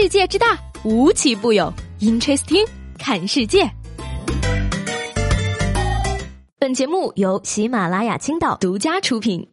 [0.00, 1.74] 世界之大，无奇不有。
[1.98, 2.64] Interesting，
[3.00, 3.68] 看世界。
[6.56, 9.44] 本节目由喜马拉雅青岛独家出品。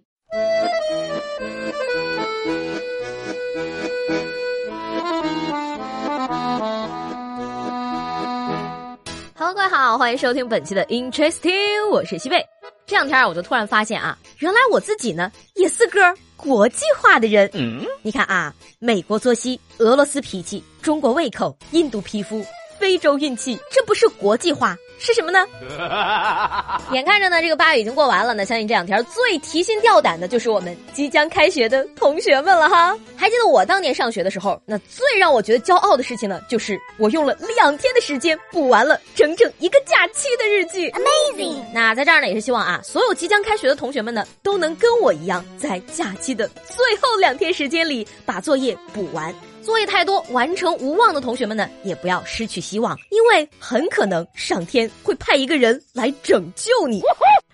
[9.33, 12.45] Hello，各位好，欢迎收听本期的 Interesting，我是西贝。
[12.85, 15.99] 这两天，我就突然发现啊，原来我自己呢也是个
[16.35, 17.49] 国际化的人。
[17.53, 22.45] 嗯，你看啊，美国作息，俄罗斯脾气，中国胃口，印度皮肤，
[22.79, 24.77] 非洲运气，这不是国际化？
[24.97, 25.45] 是什么呢？
[26.93, 32.97] 眼看着呢，这个八月已经过完了呢，相信这两天最提心吊胆的就是我们即将开学的同学们了哈。
[33.17, 41.61] 还记得我当年上学的时候，那最让我觉得骄傲的事情呢，就是我用了两天的时间补完了整整一个假期的日记，Amazing！
[41.73, 49.35] 那在这儿呢，也是希望啊，所有即将开学的同学们呢，都能跟我一样，在假期的最后两天时间里把作业补完。
[49.65, 57.01] 作业太多、完成无望的同学们呢，也不要失去希望，因为很可能上天会派一个人来拯救你。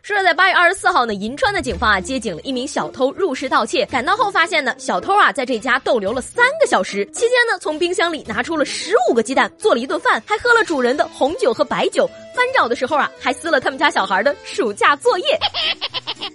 [0.03, 15.39] 说是在八月二十四号呢，银川的警方啊接警了一名小偷入室盗窃，赶到后发现呢，小偷啊在这家逗留了三个小时，期间呢从冰箱里拿出了十五个鸡蛋，做了一顿饭，还喝了主人的红酒和白酒，翻找的时候啊还撕了他们家小孩的暑假作业。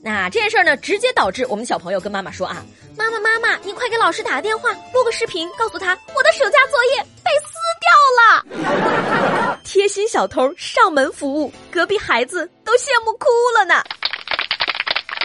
[0.00, 2.64] 那这件事儿呢，直接导致我们小朋友跟妈妈说啊
[2.96, 9.58] ：“妈妈妈妈，你快给老师打个电话，录个视频，告诉他我的暑假作业被撕掉了。
[9.66, 13.82] ”贴心小偷上门服务，隔壁孩子都羡慕哭了呢。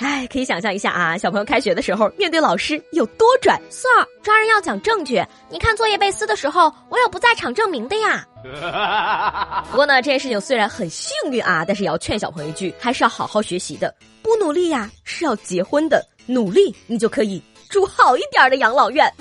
[0.02, 3.60] 哎，可以想象一下啊，小朋友开学的时候面对老师有多拽。
[3.70, 8.26] Sir，抓人要讲证据，你看作业被撕的时候，我有不在场证明的呀。
[9.70, 13.94] 不过呢，这件事情虽然很幸运啊，但是也要劝小朋友一句，还是要好好学习的。
[14.24, 19.14] 不努力呀，是要结婚的；努力，你就可以住好一点的养老院。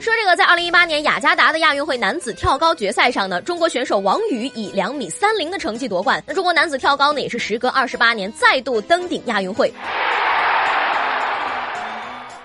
[0.00, 6.22] 说这个，在二零一八年雅加达的亚运会男子跳高决赛上呢，中国选手王宇以两米三零的成绩夺冠。
[6.26, 9.72] 那中国男子跳高呢，也是时隔二十八年再度登顶亚运会。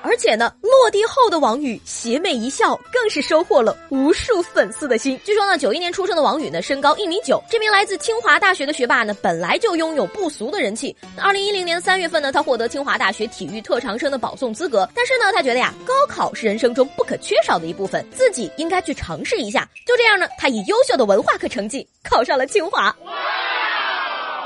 [0.03, 5.18] 而且呢，落地后的王宇邪魅一笑，更是收获了无数粉丝的心。
[5.24, 7.41] 据说呢，九一年出生的王宇呢，身高一米九。
[7.50, 10.94] 这名来自清华大学的学霸呢，本来就拥有不俗的人气。
[11.18, 14.88] 二零一零年三月份呢，他获得清华大学体育特长生的保送资格。
[14.94, 19.66] 但是呢，他觉得呀，高考是人生中不可缺少的一部分，自己应该去尝试一下。
[19.88, 22.94] 就这样呢，他以优秀的文化课成绩考上了清华。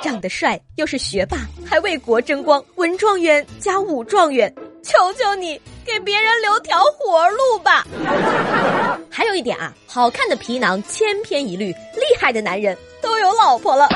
[0.03, 4.53] 长得帅，又是学霸，还为国争光，文状元加武状元。
[4.83, 7.85] 求求你给别人留条活路吧！
[9.09, 13.87] 还有一点啊，好看的皮囊千篇一律，厉害的男人都有老婆了。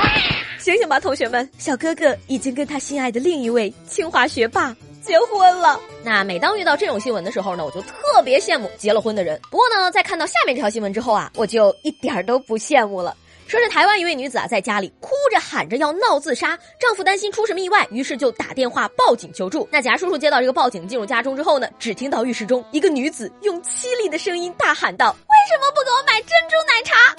[0.58, 1.48] 醒醒吧，同学们！
[1.58, 5.80] 小哥哥已经跟他心爱的另一位清华学霸结婚了。
[6.04, 9.40] 那每当遇到这种新闻的时候呢，我就特别羡慕结了婚的人。
[9.50, 13.16] 不过呢，在看到下面这条新闻之后啊，我就一点都不羡慕了。
[13.52, 19.68] 说是台湾一位女子啊，在家里哭着喊着要闹自杀，丈夫担心出什么意外，于是就打电话报警求助。
[19.70, 27.14] 那贾叔叔接到这个报警，进入家中之后呢，只听到浴室中一个女子用凄厉的声音大喊道：“为什么不给我买珍珠奶茶？”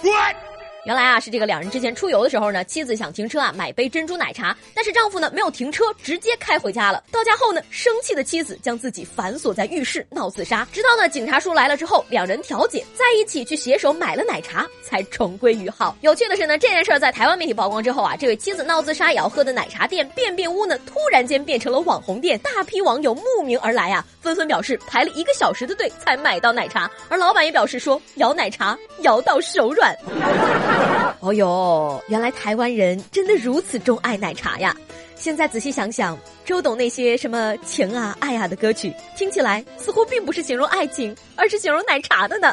[0.85, 7.01] 原来啊，是这个两人之前出游的时候呢，妻子想停车啊买杯珍珠奶茶，但是丈夫呢没有停车，直接开回家了。
[7.09, 15.95] 到家后呢，生气的妻子将自己反锁在浴室闹自杀，直到呢警察叔来了之后，两人调解在一起去携手买了奶茶，才重归于好。
[16.01, 29.95] 有趣的是呢，这件事儿在台湾媒体曝光之后啊，这位妻子闹自杀也要喝的奶茶店便便屋呢，突然间变成了网红店，大批网友慕名而来啊，纷纷表示排了一个小时的队才买到奶茶，而老板也表示说摇奶茶摇到手软。
[31.23, 34.75] 哦哟，原来台湾人真的如此钟爱奶茶呀！
[35.15, 42.51] 现在仔细想想，周董那些什么情啊、爱啊的歌曲，听起来似乎并不是形容爱情，而是形容奶茶的呢。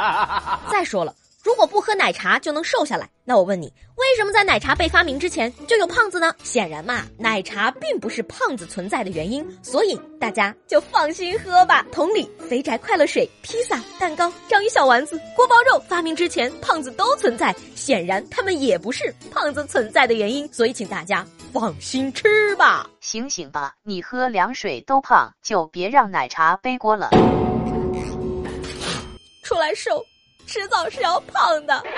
[0.72, 1.14] 再说了。
[1.42, 6.34] 如果不喝奶茶就能瘦下来，那我问你，为什么在奶茶被发明之前就有胖子呢？
[6.42, 11.86] 显然嘛，奶茶并不是胖子存在的原因，所以大家就放心喝吧。
[11.90, 22.86] 同理，肥宅快乐水、披萨、蛋糕、章鱼小丸子、锅包肉发明之前，胖子都存在，显然他们也不是胖子存在的原因，所以请大家放心吃吧。
[23.00, 27.08] 醒醒吧，你喝凉水都胖，就别让奶茶背锅了。
[29.42, 30.04] 出来瘦。
[30.50, 31.80] 迟早是要胖的。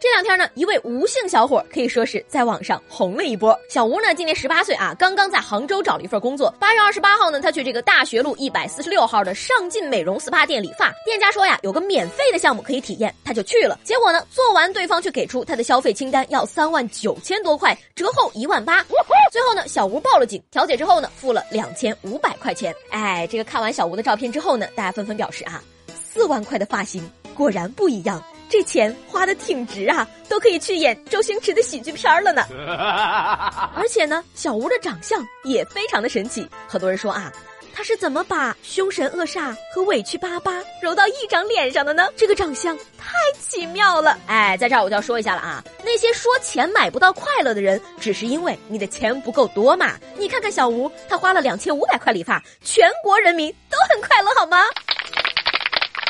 [0.00, 3.58] 这两天呢，一位吴姓小伙可以说是在网上红了一波。
[3.68, 6.50] 小吴呢，今年十八岁啊，刚刚在杭州找了一份工作。
[6.58, 13.78] 八月二十八号呢，他去这个大学路一百四十六号的上进美容 SPA 店理发，店家说呀，有个免费的项目可以体验，他就去了。
[13.84, 18.82] 结果呢，做完对方却给出他的消费清单要三万九千多块，折后一万八。
[19.30, 22.74] 最后呢，小吴报了警，调解之后呢，付了两千五百块钱。
[22.90, 25.60] 哎，这个看完小吴的照片之后呢，大家纷纷表示啊，
[26.16, 28.24] 四万块的发型果然不一样。
[28.48, 32.42] 这钱花的挺值啊，都可以去演周星驰的喜剧片了呢。
[33.76, 36.48] 而且呢，小吴的长相也非常的神奇。
[36.66, 37.30] 很多人说啊，
[37.74, 42.08] 他是怎么把凶神恶煞和委屈巴巴揉到一张脸上的呢？
[42.16, 44.18] 这个长相太奇妙了。
[44.26, 49.96] 哎，在这儿我就要说一下了啊，那些说钱买不到快乐的人，只是因为你的钱不够多嘛。
[50.16, 54.58] 你看看小吴，他花了两千五百块理发，全国人民都很快乐，好吗？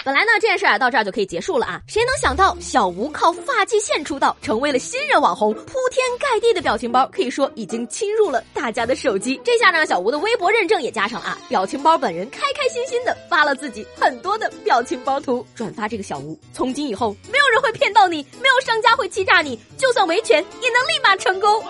[0.07, 1.83] 本来呢，这件事啊到这儿就可以结束了啊！
[1.89, 9.41] 谁能想到小吴靠发际线出道，成为了新人网红，铺天盖地的表情包可以说已经侵入了大家的手机。
[9.43, 16.39] 这下呢，小吴的微博认证也加上了啊，表情包本人开开心心的发了自己很多的表情包图，转发这个小吴。
[16.53, 21.65] 从今以后，没有人会骗到你，没有商家会欺诈你，就算维权也能立马成功。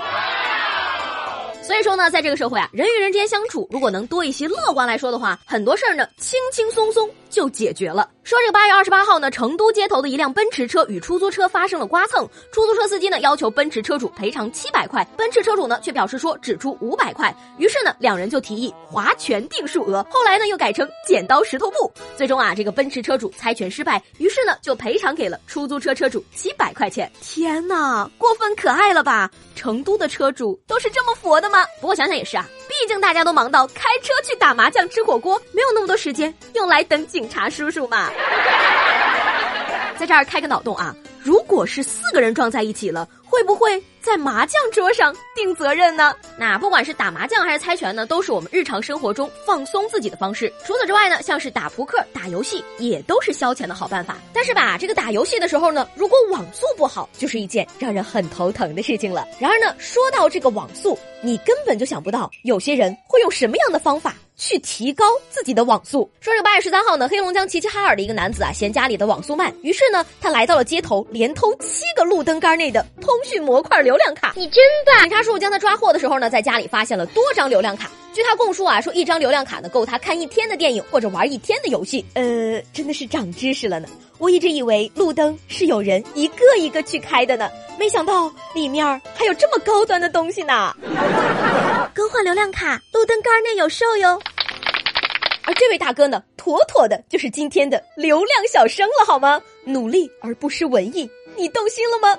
[1.62, 8.08] 所以说呢，在这个社会啊，人与人之间相处，如果能多一些乐观来说的话，很多事儿呢，轻轻松松就解决了。
[8.24, 27.12] 说这个八月二十八号呢，成都街头的一辆奔驰车与出租车发生了刮蹭，出租车司机呢要求奔驰车主赔偿七百块，奔驰车主呢却表示说只出五百块，于是呢两人就提议划拳定数额，后来呢又改成剪刀石头布，最终啊这个奔驰车主猜拳失败，于是呢就赔偿给了出租车车主七百块钱。
[27.20, 29.30] 天哪，过分可爱了吧？
[29.54, 31.64] 成都的车主都是这么佛的吗？
[31.82, 32.48] 不过想想也是啊，
[32.80, 38.10] 毕竟大家都忙到开车去打麻将、吃火锅，没有那么多时间用来等警察叔叔嘛。
[39.98, 40.94] 在这儿开个脑洞啊，
[41.26, 43.08] 如果是四个人撞在一起了。
[43.28, 46.14] 会不会在麻将桌上定责任呢？
[46.38, 50.50] 那不管是打麻将还是猜拳呢，都是我们日常生活中放松自己的方式。
[50.64, 54.16] 除此之外呢，像是打扑克、打游戏，也都是消遣的好办法。
[54.32, 59.26] 但是吧，这个打游戏的时候呢，如果网速不好，就是一件让人很头疼的事情了。
[59.40, 64.14] 然而呢，说到这个网速，你根本就想不到有些人会用什么样的方法。
[64.36, 66.08] 去提高自己的网速。
[66.20, 74.32] 说这个八月十三号呢，黑龙江齐齐哈尔的一个男子啊，嫌家里的网速慢，于是呢，他来到了街头，连偷七个路灯杆内的通讯模块流量卡。
[74.36, 75.02] 你真棒！
[75.02, 77.90] 警察叔叔将他抓获的时候呢，在家里发现了多张流量卡。
[78.12, 82.04] 据他供述啊，说一张流量卡呢，够他看一天的电影或者玩一天的游戏。
[82.14, 83.88] 呃，真的是长知识了呢。
[84.18, 88.84] 我一直以为路灯是有人一个一个去开的呢，没想到里面
[89.14, 90.74] 还有这么高端的东西呢。
[91.96, 94.20] 更换流量卡，路灯杆内有售哟。
[95.46, 99.40] 而这位大哥呢，妥妥的就是今天的流量小生了，好吗？
[99.64, 102.18] 努力而不失文艺，你动心了吗？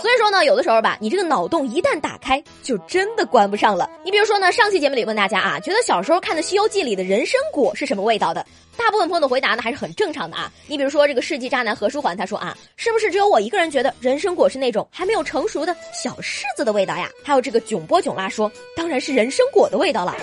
[0.00, 3.88] 所以说呢，有的时候吧，你这个脑洞一旦打开，就真的关不上了。
[4.04, 8.44] 你比如说呢，上期节目里问大家啊，觉得小时候看的《西游记》里的人参果是什么味道的？
[8.78, 10.50] 大部分朋友的回答呢还是很正常的啊。
[10.68, 17.10] 你比如说这个世纪渣男何书桓，他说啊，是不是只有我一个人觉得人参果是那种还没有成熟的小柿子的味道呀？
[17.24, 20.16] 还有这个囧波囧拉说，当然是人参果的味道了。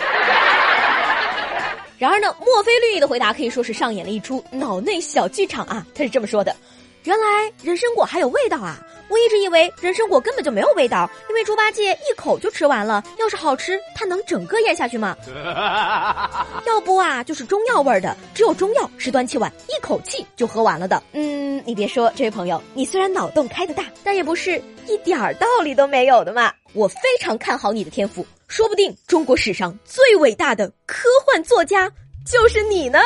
[1.98, 5.86] 然而呢，墨菲绿意的回答可以说是上演了一出脑内小剧场啊。
[5.94, 6.56] 他是这么说的。
[7.04, 8.80] 原来人参果还有味道啊！
[9.08, 13.04] 我一直以为人参果根本就没有味道，因为猪八戒一口就吃完了。
[13.18, 15.16] 要是好吃，他能整个咽下去吗？
[16.66, 21.02] 要不啊，就是中药味儿的，只有中药是端起碗一口气就喝完了的。
[21.14, 26.52] 嗯，你别说，这位朋友，你虽然脑洞开得大，但也不是一点儿道理都没有的嘛。
[26.74, 31.90] 我非常看好你的天赋，说不定中国史上最伟大的科幻作家
[32.26, 33.00] 就是你呢。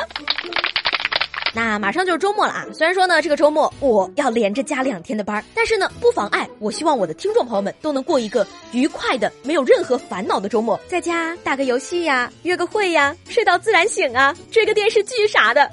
[1.53, 2.65] 那马上就是周末了啊！
[2.73, 15.69] 虽然说呢，这个周末我要连着加两天的班，但是呢，不妨碍我希望我的听众朋友们都能过一个愉快的、没有任何烦恼的周末，在家打个游戏呀，约个会呀，睡到自然醒啊，追个电视剧啥的。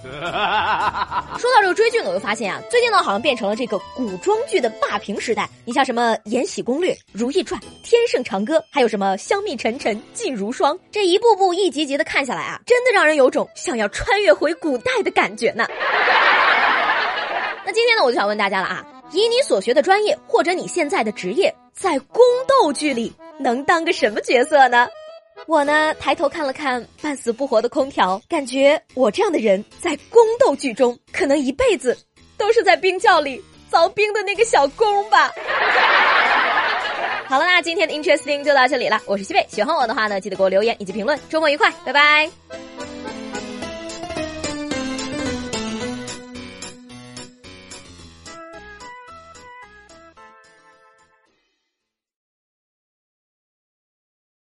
[1.39, 5.49] 说到这个追剧呢，我就发现啊，最近呢好像变成了这个古装剧的霸屏时代。
[5.65, 15.66] 你像什么《延禧攻略》《如懿传》《天盛长歌》，还有什么《香蜜沉沉烬如霜》，这一步步一集集的看下来啊，真的让人有种想要穿越回古代的感觉呢
[17.65, 24.89] 那今天呢，我就想问大家了啊，以你所学的专业或者你现在的职业，在宫斗剧里能当个什么角色呢？
[25.47, 31.97] 我呢，抬头看了看半死不活的空调，感觉我这样的人在宫斗剧中，可能一辈子
[32.39, 35.31] 都是在冰窖里凿冰的那个小工吧。
[37.29, 42.31] 好了，那今天的 Interesting 就到这里了，我是西贝，喜欢我的话呢，记得给我留言以及评论，周末愉快，拜拜。